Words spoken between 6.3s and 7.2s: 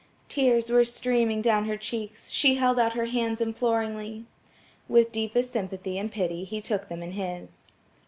he took them in